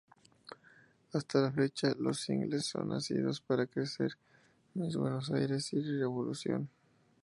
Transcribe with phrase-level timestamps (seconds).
[1.13, 4.13] Hasta la fecha, los singles son Nacidos para creer,
[4.73, 6.67] Mi Buenos Aires y Revolución.